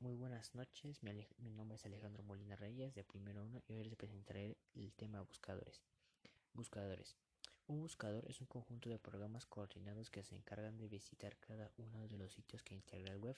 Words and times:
Muy 0.00 0.14
buenas 0.14 0.54
noches, 0.54 1.02
mi, 1.02 1.50
nombre 1.50 1.74
es 1.74 1.84
Alejandro 1.84 2.22
Molina 2.22 2.54
Reyes 2.54 2.94
de 2.94 3.02
Primero 3.02 3.44
1 3.44 3.64
y 3.66 3.72
hoy 3.72 3.82
les 3.82 3.96
presentaré 3.96 4.56
el 4.74 4.92
tema 4.92 5.22
buscadores. 5.22 5.82
Buscadores. 6.52 7.16
Un 7.66 7.80
buscador 7.80 8.24
es 8.30 8.40
un 8.40 8.46
conjunto 8.46 8.90
de 8.90 9.00
programas 9.00 9.44
coordinados 9.44 10.08
que 10.08 10.22
se 10.22 10.36
encargan 10.36 10.78
de 10.78 10.86
visitar 10.86 11.36
cada 11.38 11.72
uno 11.78 12.06
de 12.06 12.16
los 12.16 12.32
sitios 12.32 12.62
que 12.62 12.76
integra 12.76 13.12
el 13.12 13.18
web, 13.18 13.36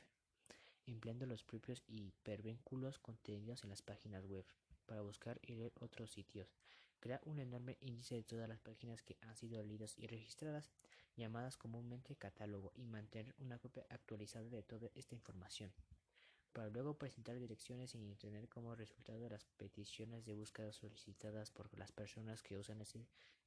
empleando 0.85 1.25
los 1.25 1.45
propios 1.45 1.83
hipervínculos 1.89 2.99
contenidos 2.99 3.65
en 3.65 3.71
las 3.71 3.81
páginas 3.81 4.27
web 4.27 4.45
para 4.85 5.01
buscar 5.01 5.41
y 5.41 5.55
leer 5.55 5.73
otros 5.81 6.11
sitios. 6.11 6.53
Crea 6.99 7.23
un 7.25 7.39
enorme 7.39 7.79
índice 7.81 8.17
de 8.17 8.25
todas 8.25 8.51
las 8.51 8.61
páginas 8.61 9.03
que 9.03 9.17
han 9.23 9.35
sido 9.35 9.63
leídas 9.63 9.95
y 9.97 10.07
registradas, 10.09 10.71
llamadas 11.17 11.57
comúnmente 11.57 12.17
catálogo, 12.17 12.75
y 12.77 12.85
mantener 12.85 13.35
una 13.39 13.59
copia 13.59 13.87
actualizada 13.89 14.51
de 14.51 14.63
toda 14.63 14.91
esta 14.95 15.15
información 15.15 15.73
para 16.53 16.69
luego 16.69 16.95
presentar 16.95 17.39
direcciones 17.39 17.95
en 17.95 18.03
Internet 18.03 18.49
como 18.49 18.75
resultado 18.75 19.29
las 19.29 19.45
peticiones 19.57 20.25
de 20.27 20.35
búsqueda 20.35 20.73
solicitadas 20.73 21.51
por 21.51 21.77
las 21.79 21.93
personas 21.93 22.43
que 22.43 22.59
usan 22.59 22.83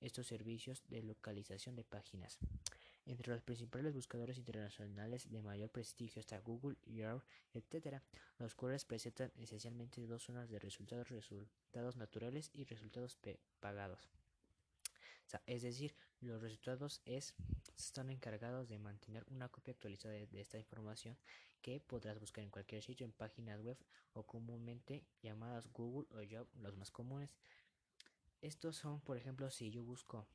estos 0.02 0.27
servicios 0.27 0.84
de 0.89 1.03
localización 1.03 1.75
de 1.75 1.84
páginas. 1.84 2.38
Entre 3.05 3.31
los 3.31 3.41
principales 3.41 3.94
buscadores 3.94 4.38
internacionales 4.38 5.30
de 5.30 5.41
mayor 5.41 5.70
prestigio 5.70 6.21
está 6.21 6.39
Google, 6.39 6.77
Yahoo, 6.85 7.21
etc., 7.53 8.02
los 8.39 8.55
cuales 8.55 8.85
presentan 8.85 9.31
esencialmente 9.35 10.08
dos 10.08 10.23
zonas 10.23 10.49
de 10.49 10.59
resultados, 10.59 11.09
resultados 11.09 11.97
naturales 11.97 12.49
y 12.53 12.63
resultados 12.63 13.17
pagados 13.59 14.09
es 15.45 15.61
decir, 15.61 15.95
los 16.21 16.41
resultados 16.41 17.01
es, 17.05 17.33
están 17.75 18.09
encargados 18.09 18.69
de 18.69 18.79
mantener 18.79 19.25
una 19.27 19.49
copia 19.49 19.73
actualizada 19.73 20.13
de, 20.13 20.27
esta 20.39 20.57
información 20.57 21.17
que 21.61 21.79
podrás 21.79 22.19
buscar 22.19 22.43
en 22.43 22.49
cualquier 22.49 22.83
sitio, 22.83 23.05
en 23.05 23.11
páginas 23.11 23.61
web 23.61 23.77
o 24.13 24.23
comúnmente 24.23 25.05
llamadas 25.21 25.67
Google 25.71 26.07
o 26.11 26.21
Yahoo, 26.21 26.47
los 26.55 26.75
más 26.75 26.91
comunes. 26.91 27.35
Estos 28.41 28.75
son, 28.75 29.02
por 29.02 29.17
ejemplo, 29.17 29.49
si 29.49 29.71
yo 29.71 29.83
busco 29.83 30.27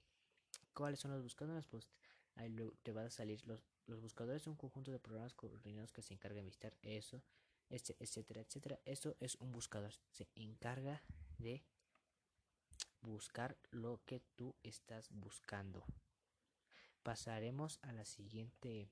cuáles 0.72 1.00
son 1.00 1.10
los 1.10 1.22
buscadores, 1.22 1.66
pues 1.66 1.88
ahí 2.36 2.54
te 2.82 2.92
va 2.92 3.04
a 3.04 3.10
salir 3.10 3.44
los, 3.46 3.62
los 3.86 4.00
buscadores 4.00 4.42
son 4.42 4.52
un 4.52 4.56
conjunto 4.56 4.90
de 4.90 4.98
programas 4.98 5.34
coordinados 5.34 5.92
que 5.92 6.02
se 6.02 6.14
encargan 6.14 6.38
de 6.38 6.44
visitar 6.44 6.74
eso, 6.82 7.22
este, 7.68 7.96
etcétera, 7.98 8.40
etcétera. 8.40 8.80
Esto 8.84 9.16
es 9.20 9.36
un 9.36 9.52
buscador, 9.52 9.92
se 10.10 10.28
encarga 10.34 11.02
de 11.38 11.64
buscar 13.02 13.56
lo 13.70 14.00
que 14.06 14.20
tú 14.36 14.54
estás 14.62 15.08
buscando. 15.10 15.84
Pasaremos 17.02 17.78
a 17.82 17.92
la 17.92 18.04
siguiente 18.04 18.90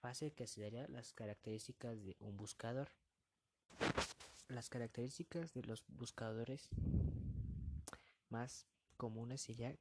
fase 0.00 0.32
que 0.32 0.46
sería 0.46 0.86
las 0.88 1.12
características 1.12 2.02
de 2.02 2.16
un 2.20 2.36
buscador. 2.36 2.88
Las 4.48 4.68
características 4.68 5.52
de 5.54 5.62
los 5.62 5.84
buscadores 5.88 6.68
más 8.28 8.66
comunes 8.96 9.42
sería 9.42 9.76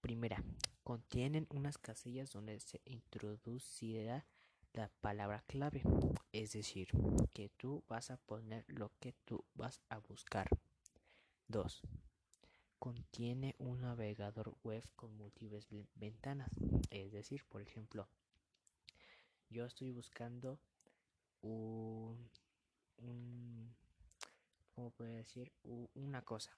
primera, 0.00 0.42
contienen 0.82 1.46
unas 1.50 1.78
casillas 1.78 2.32
donde 2.32 2.60
se 2.60 2.80
introducirá 2.84 4.24
la 4.72 4.88
palabra 5.00 5.42
clave, 5.46 5.82
es 6.32 6.52
decir, 6.52 6.88
que 7.32 7.48
tú 7.48 7.82
vas 7.88 8.10
a 8.10 8.18
poner 8.18 8.64
lo 8.68 8.92
que 9.00 9.14
tú 9.24 9.44
vas 9.54 9.80
a 9.88 9.98
buscar. 9.98 10.48
2 11.48 11.82
contiene 12.86 13.56
un 13.58 13.80
navegador 13.80 14.54
web 14.62 14.84
con 14.94 15.12
múltiples 15.16 15.66
ventanas. 15.96 16.52
Es 16.90 17.10
decir, 17.10 17.42
por 17.48 17.60
ejemplo, 17.60 18.06
yo 19.50 19.64
estoy 19.64 19.90
buscando 19.90 20.60
un, 21.42 22.30
un 22.98 23.74
¿cómo 24.72 24.92
decir? 24.98 25.50
una 25.96 26.22
cosa 26.22 26.56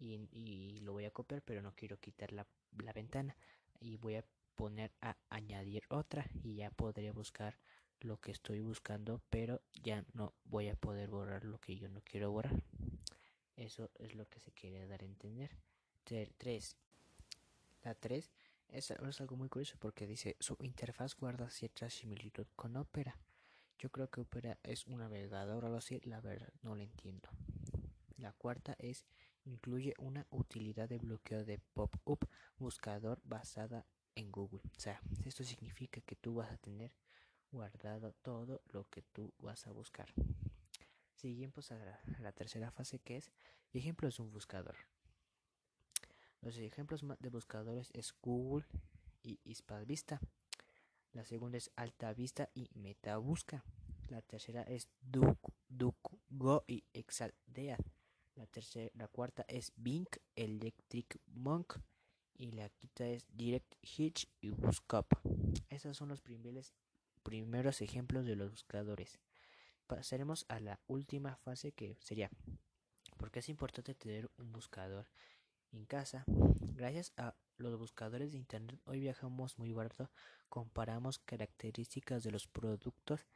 y, 0.00 0.28
y, 0.32 0.80
lo 0.80 0.94
voy 0.94 1.04
a 1.04 1.12
copiar, 1.12 1.42
pero 1.42 1.62
no 1.62 1.72
quiero 1.76 1.96
quitar 2.00 2.32
la, 2.32 2.44
la 2.82 2.92
ventana 2.92 3.36
y 3.78 3.98
voy 3.98 4.16
a 4.16 4.24
poner 4.56 4.90
a 5.00 5.16
añadir 5.30 5.84
otra 5.90 6.26
y 6.42 6.56
ya 6.56 6.70
podré 6.70 7.12
buscar 7.12 7.56
lo 8.00 8.16
que 8.20 8.32
estoy 8.32 8.58
buscando, 8.58 9.22
pero 9.30 9.62
ya 9.80 10.04
no 10.12 10.34
voy 10.44 10.70
a 10.70 10.74
poder 10.74 11.08
borrar 11.08 11.44
lo 11.44 11.60
que 11.60 11.76
yo 11.76 11.88
no 11.88 12.00
quiero 12.00 12.32
borrar. 12.32 12.60
Eso 13.62 13.92
es 13.94 14.16
lo 14.16 14.28
que 14.28 14.40
se 14.40 14.50
quiere 14.50 14.88
dar 14.88 15.02
a 15.02 15.06
entender. 15.06 15.56
3. 16.04 16.76
La 17.84 17.94
3 17.94 18.32
es, 18.68 18.90
es, 18.90 19.20
algo 19.20 19.36
muy 19.36 19.48
curioso 19.48 19.76
porque 19.78 20.04
dice 20.04 20.36
su 20.40 20.56
interfaz 20.62 21.14
guarda 21.14 21.48
cierta 21.48 21.88
similitud 21.88 22.46
con 22.56 22.76
Opera. 22.76 23.16
Yo 23.78 23.90
creo 23.90 24.10
que 24.10 24.22
Opera 24.22 24.58
es 24.64 24.84
un 24.88 24.98
navegador 24.98 25.64
algo 25.64 25.76
así, 25.76 26.00
la 26.04 26.20
verdad 26.20 26.52
no 26.62 26.74
lo 26.74 26.82
entiendo. 26.82 27.28
La 28.16 28.32
cuarta 28.32 28.74
es 28.80 29.06
incluye 29.44 29.94
una 29.98 30.26
utilidad 30.30 30.88
de 30.88 30.98
bloqueo 30.98 31.44
de 31.44 31.58
pop-up 31.58 32.28
buscador 32.58 33.20
basada 33.24 33.86
en 34.16 34.32
Google. 34.32 34.62
O 34.76 34.80
sea, 34.80 35.00
esto 35.24 35.44
significa 35.44 36.00
que 36.00 36.16
tú 36.16 36.34
vas 36.34 36.50
a 36.50 36.58
tener 36.58 36.90
guardado 37.52 38.12
todo 38.22 38.60
lo 38.72 38.88
que 38.90 39.02
tú 39.02 39.32
vas 39.38 39.68
a 39.68 39.70
buscar. 39.70 40.12
Seguimos 41.22 41.70
a 41.70 41.78
la, 42.18 42.32
tercera 42.32 42.72
fase 42.72 42.98
que 42.98 43.16
es 43.16 43.30
ejemplos 43.72 44.16
de 44.16 44.24
un 44.24 44.32
buscador. 44.32 44.74
Los 46.40 46.58
ejemplos 46.58 47.04
de 47.20 47.28
buscadores 47.28 47.92
es 47.94 48.12
Google 48.20 48.66
y 49.22 49.38
Vista. 49.86 50.20
La 51.12 51.24
segunda 51.24 51.58
es 51.58 51.70
Alta 51.76 52.12
Vista 52.12 52.50
y 52.54 52.70
Metabusca. 52.74 53.62
La 54.08 54.20
tercera 54.20 54.62
es 54.62 54.88
DuckDuckGo 55.00 56.64
y 56.66 56.82
Exaldea. 56.92 57.78
La, 58.34 58.48
tercera, 58.48 58.90
la 58.94 59.06
cuarta 59.06 59.44
es 59.46 59.72
Bing, 59.76 60.08
Electric 60.34 61.20
Monk. 61.26 61.78
Y 62.34 62.50
la 62.50 62.68
quinta 62.68 63.06
es 63.06 63.28
Direct 63.28 63.76
Hitch 63.80 64.28
y 64.40 64.50
Buscap. 64.50 65.06
Esos 65.68 65.96
son 65.96 66.08
los 66.08 66.20
primeros, 66.20 66.74
primeros 67.22 67.80
ejemplos 67.80 68.26
de 68.26 68.34
los 68.34 68.50
buscadores 68.50 69.20
pasaremos 69.96 70.46
a 70.48 70.58
la 70.58 70.80
última 70.86 71.36
fase 71.36 71.72
que 71.72 71.96
sería 72.00 72.30
porque 73.18 73.40
es 73.40 73.48
importante 73.48 73.94
tener 73.94 74.30
un 74.38 74.50
buscador 74.52 75.06
en 75.70 75.84
casa. 75.84 76.24
Gracias 76.26 77.12
a 77.16 77.34
los 77.58 77.78
buscadores 77.78 78.32
de 78.32 78.38
internet 78.38 78.80
hoy 78.84 79.00
viajamos 79.00 79.58
muy 79.58 79.72
barato, 79.72 80.10
comparamos 80.48 81.18
características 81.18 82.22
de 82.22 82.30
los 82.30 82.48
productos, 82.48 83.26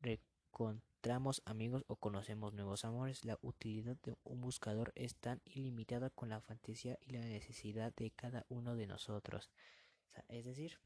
encontramos 0.00 1.42
amigos 1.44 1.84
o 1.88 1.96
conocemos 1.96 2.54
nuevos 2.54 2.84
amores. 2.84 3.24
La 3.24 3.38
utilidad 3.42 3.96
de 4.02 4.16
un 4.24 4.40
buscador 4.40 4.92
es 4.94 5.14
tan 5.14 5.42
ilimitada 5.44 6.08
con 6.10 6.30
la 6.30 6.40
fantasía 6.40 6.98
y 7.02 7.12
la 7.12 7.20
necesidad 7.20 7.94
de 7.94 8.10
cada 8.12 8.46
uno 8.48 8.76
de 8.76 8.86
nosotros. 8.86 9.50
es 10.28 10.46
decir, 10.46 10.78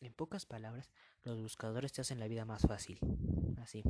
en 0.00 0.12
pocas 0.12 0.46
palabras, 0.46 0.90
los 1.22 1.40
buscadores 1.40 1.92
te 1.92 2.02
hacen 2.02 2.20
la 2.20 2.28
vida 2.28 2.44
más 2.44 2.62
fácil. 2.62 2.98
Así. 3.62 3.82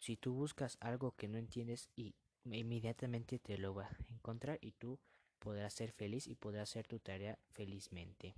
Si 0.00 0.16
tú 0.16 0.32
buscas 0.32 0.78
algo 0.80 1.12
que 1.12 1.28
no 1.28 1.36
entiendes 1.36 1.90
y 1.94 2.14
inmediatamente 2.44 3.38
te 3.38 3.58
lo 3.58 3.74
va 3.74 3.84
a 3.84 3.96
encontrar 4.08 4.58
y 4.62 4.72
tú 4.72 4.98
podrás 5.38 5.74
ser 5.74 5.92
feliz 5.92 6.26
y 6.26 6.34
podrás 6.34 6.70
hacer 6.70 6.86
tu 6.86 6.98
tarea 6.98 7.38
felizmente. 7.50 8.34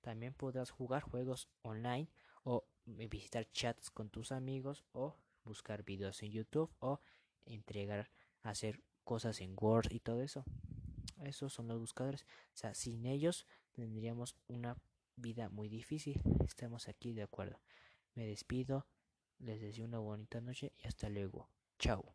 También 0.00 0.32
podrás 0.32 0.70
jugar 0.70 1.02
juegos 1.02 1.48
online 1.62 2.08
o 2.44 2.64
visitar 2.86 3.50
chats 3.50 3.90
con 3.90 4.10
tus 4.10 4.30
amigos 4.30 4.84
o 4.92 5.16
buscar 5.44 5.82
videos 5.82 6.22
en 6.22 6.30
YouTube 6.30 6.70
o 6.78 7.00
entregar, 7.46 8.08
hacer 8.42 8.80
cosas 9.02 9.40
en 9.40 9.56
Word 9.60 9.90
y 9.90 9.98
todo 9.98 10.22
eso. 10.22 10.44
Esos 11.24 11.52
son 11.52 11.66
los 11.66 11.80
buscadores. 11.80 12.22
O 12.22 12.56
sea, 12.56 12.74
sin 12.74 13.06
ellos 13.06 13.44
tendríamos 13.72 14.36
una 14.46 14.76
vida 15.16 15.48
muy 15.48 15.68
difícil. 15.68 16.22
Estamos 16.44 16.88
aquí 16.88 17.12
de 17.12 17.22
acuerdo. 17.22 17.60
Me 18.14 18.24
despido. 18.24 18.86
Les 19.42 19.60
deseo 19.60 19.84
una 19.84 19.98
bonita 19.98 20.40
noche 20.40 20.72
y 20.78 20.86
hasta 20.86 21.08
luego. 21.10 21.50
Chao. 21.78 22.14